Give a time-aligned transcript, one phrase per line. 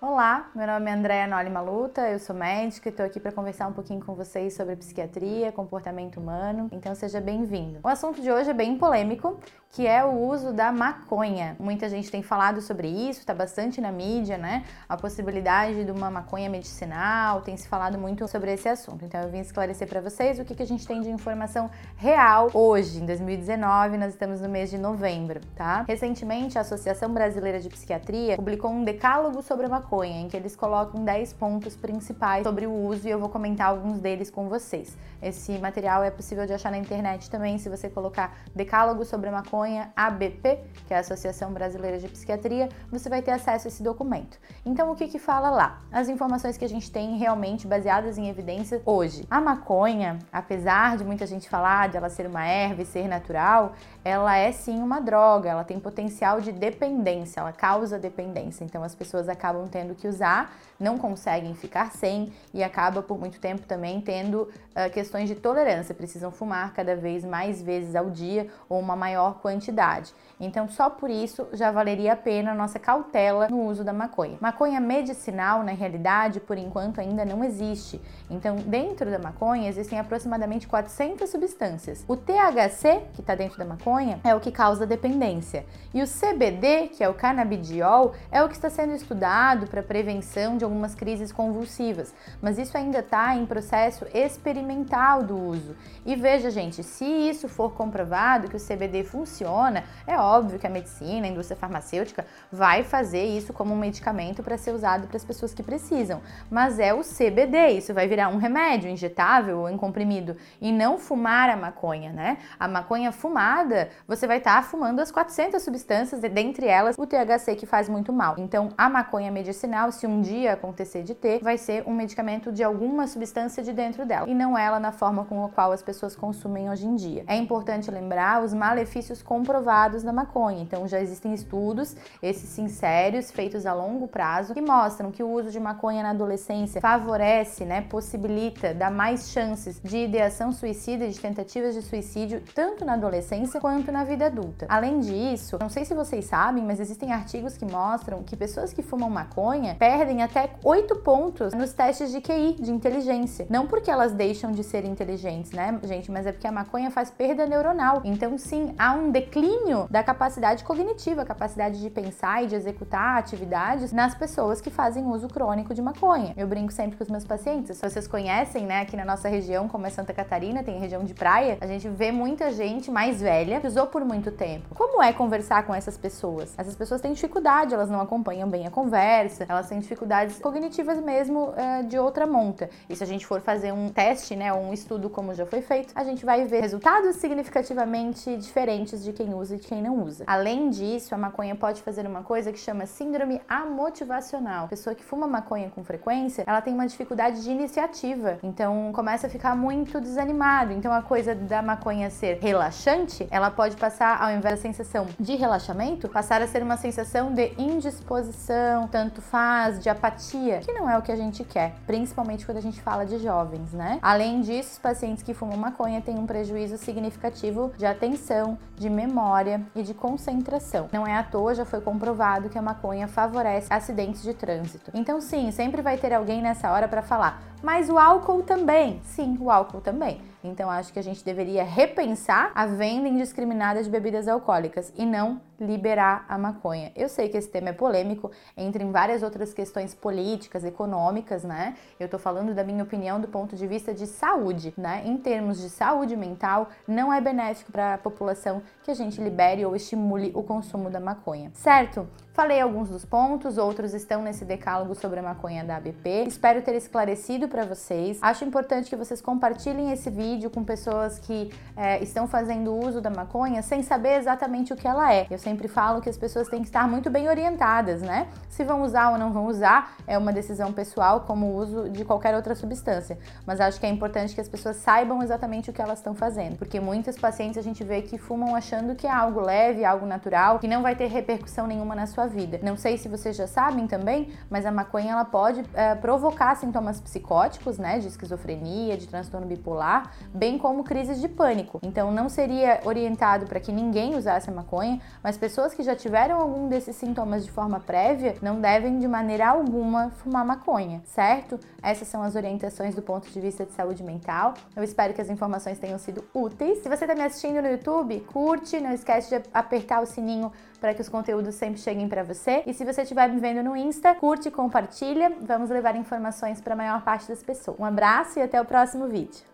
[0.00, 3.66] Olá, meu nome é Andréa Noli Maluta, eu sou médica e estou aqui para conversar
[3.66, 7.80] um pouquinho com vocês sobre psiquiatria, comportamento humano, então seja bem-vindo.
[7.82, 11.56] O assunto de hoje é bem polêmico, que é o uso da maconha.
[11.58, 14.64] Muita gente tem falado sobre isso, está bastante na mídia, né?
[14.88, 19.04] A possibilidade de uma maconha medicinal, tem se falado muito sobre esse assunto.
[19.04, 22.50] Então eu vim esclarecer para vocês o que, que a gente tem de informação real
[22.54, 25.84] hoje, em 2019, nós estamos no mês de novembro, tá?
[25.88, 30.56] Recentemente, a Associação Brasileira de Psiquiatria publicou um decálogo sobre a maconha, em que eles
[30.56, 34.96] colocam 10 pontos principais sobre o uso e eu vou comentar alguns deles com vocês.
[35.20, 39.32] Esse material é possível de achar na internet também, se você colocar decálogo sobre a
[39.32, 43.68] maconha maconha ABP, que é a Associação Brasileira de Psiquiatria, você vai ter acesso a
[43.68, 44.38] esse documento.
[44.64, 45.80] Então, o que que fala lá?
[45.90, 49.24] As informações que a gente tem realmente baseadas em evidência hoje.
[49.30, 53.72] A maconha, apesar de muita gente falar de ela ser uma erva e ser natural,
[54.04, 58.64] ela é sim uma droga, ela tem potencial de dependência, ela causa dependência.
[58.64, 63.40] Então, as pessoas acabam tendo que usar, não conseguem ficar sem e acaba por muito
[63.40, 68.46] tempo também tendo uh, questões de tolerância, precisam fumar cada vez mais vezes ao dia
[68.68, 70.12] ou uma maior quantidade quantidade.
[70.40, 74.38] Então, só por isso já valeria a pena a nossa cautela no uso da maconha.
[74.40, 78.00] Maconha medicinal, na realidade, por enquanto ainda não existe.
[78.30, 82.04] Então, dentro da maconha existem aproximadamente 400 substâncias.
[82.06, 85.66] O THC, que está dentro da maconha, é o que causa dependência.
[85.92, 90.56] E o CBD, que é o canabidiol, é o que está sendo estudado para prevenção
[90.56, 92.14] de algumas crises convulsivas.
[92.42, 95.76] Mas isso ainda está em processo experimental do uso.
[96.04, 100.70] E veja, gente, se isso for comprovado que o CBD funciona, é óbvio que a
[100.70, 105.24] medicina, a indústria farmacêutica vai fazer isso como um medicamento para ser usado para as
[105.24, 106.20] pessoas que precisam.
[106.50, 110.98] Mas é o CBD, isso vai virar um remédio injetável ou em comprimido e não
[110.98, 112.38] fumar a maconha, né?
[112.58, 117.56] A maconha fumada, você vai estar tá fumando as 400 substâncias, dentre elas o THC
[117.56, 118.34] que faz muito mal.
[118.38, 119.57] Então, a maconha medicinal,
[119.92, 124.06] se um dia acontecer de ter, vai ser um medicamento de alguma substância de dentro
[124.06, 127.24] dela e não ela na forma com a qual as pessoas consumem hoje em dia.
[127.26, 130.62] É importante lembrar os malefícios comprovados da maconha.
[130.62, 135.50] Então já existem estudos, esses sinceros, feitos a longo prazo, que mostram que o uso
[135.50, 141.18] de maconha na adolescência favorece, né, possibilita, dá mais chances de ideação suicida e de
[141.18, 144.66] tentativas de suicídio, tanto na adolescência quanto na vida adulta.
[144.68, 148.82] Além disso, não sei se vocês sabem, mas existem artigos que mostram que pessoas que
[148.82, 149.47] fumam maconha
[149.78, 153.46] perdem até 8 pontos nos testes de QI, de inteligência.
[153.48, 157.10] Não porque elas deixam de ser inteligentes, né, gente, mas é porque a maconha faz
[157.10, 158.02] perda neuronal.
[158.04, 163.92] Então, sim, há um declínio da capacidade cognitiva, capacidade de pensar e de executar atividades
[163.92, 166.32] nas pessoas que fazem uso crônico de maconha.
[166.36, 167.80] Eu brinco sempre com os meus pacientes.
[167.80, 171.58] Vocês conhecem, né, aqui na nossa região, como é Santa Catarina, tem região de praia,
[171.60, 174.74] a gente vê muita gente mais velha que usou por muito tempo.
[174.74, 176.54] Como é conversar com essas pessoas?
[176.56, 181.52] Essas pessoas têm dificuldade, elas não acompanham bem a conversa, elas têm dificuldades cognitivas mesmo
[181.56, 182.70] é, de outra monta.
[182.88, 185.92] E se a gente for fazer um teste, né, um estudo como já foi feito,
[185.94, 190.24] a gente vai ver resultados significativamente diferentes de quem usa e de quem não usa.
[190.26, 194.68] Além disso, a maconha pode fazer uma coisa que chama síndrome amotivacional.
[194.68, 199.30] Pessoa que fuma maconha com frequência, ela tem uma dificuldade de iniciativa, então começa a
[199.30, 200.72] ficar muito desanimado.
[200.72, 205.36] Então a coisa da maconha ser relaxante, ela pode passar, ao invés da sensação de
[205.36, 210.98] relaxamento, passar a ser uma sensação de indisposição, tanto faz, de apatia, que não é
[210.98, 213.98] o que a gente quer, principalmente quando a gente fala de jovens, né?
[214.02, 219.60] Além disso, os pacientes que fumam maconha têm um prejuízo significativo de atenção, de memória
[219.74, 220.88] e de concentração.
[220.92, 224.90] Não é à toa, já foi comprovado que a maconha favorece acidentes de trânsito.
[224.94, 229.00] Então, sim, sempre vai ter alguém nessa hora para falar: mas o álcool também.
[229.04, 230.20] Sim, o álcool também.
[230.42, 235.40] Então acho que a gente deveria repensar a venda indiscriminada de bebidas alcoólicas e não
[235.60, 236.92] liberar a maconha.
[236.94, 241.74] Eu sei que esse tema é polêmico, entre em várias outras questões políticas, econômicas, né?
[241.98, 245.02] Eu tô falando da minha opinião do ponto de vista de saúde, né?
[245.04, 249.66] Em termos de saúde mental, não é benéfico para a população que a gente libere
[249.66, 251.50] ou estimule o consumo da maconha.
[251.54, 252.08] Certo?
[252.32, 256.26] Falei alguns dos pontos, outros estão nesse decálogo sobre a maconha da ABP.
[256.28, 258.18] Espero ter esclarecido para vocês.
[258.22, 263.10] Acho importante que vocês compartilhem esse vídeo com pessoas que é, estão fazendo uso da
[263.10, 265.26] maconha sem saber exatamente o que ela é.
[265.30, 268.28] Eu sempre falo que as pessoas têm que estar muito bem orientadas, né?
[268.48, 272.04] Se vão usar ou não vão usar é uma decisão pessoal, como o uso de
[272.04, 273.18] qualquer outra substância.
[273.46, 276.56] Mas acho que é importante que as pessoas saibam exatamente o que elas estão fazendo,
[276.56, 280.58] porque muitos pacientes a gente vê que fumam achando que é algo leve, algo natural,
[280.58, 282.60] que não vai ter repercussão nenhuma na sua vida.
[282.62, 287.00] Não sei se vocês já sabem também, mas a maconha ela pode é, provocar sintomas
[287.00, 287.37] psicóticos,
[287.78, 291.78] né, de esquizofrenia, de transtorno bipolar, bem como crises de pânico.
[291.82, 296.40] Então não seria orientado para que ninguém usasse a maconha, mas pessoas que já tiveram
[296.40, 301.58] algum desses sintomas de forma prévia não devem de maneira alguma fumar maconha, certo?
[301.82, 304.54] Essas são as orientações do ponto de vista de saúde mental.
[304.74, 306.78] Eu espero que as informações tenham sido úteis.
[306.78, 310.94] Se você está me assistindo no YouTube, curte, não esquece de apertar o sininho para
[310.94, 312.62] que os conteúdos sempre cheguem para você.
[312.66, 315.32] E se você estiver me vendo no Insta, curte e compartilha.
[315.40, 317.78] Vamos levar informações para a maior parte das pessoas.
[317.78, 319.44] Um abraço e até o próximo vídeo.